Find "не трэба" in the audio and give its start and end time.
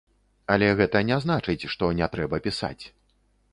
2.01-2.43